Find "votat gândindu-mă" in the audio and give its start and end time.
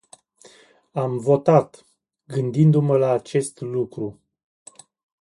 1.17-2.97